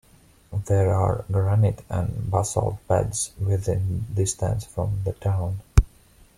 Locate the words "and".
1.87-2.31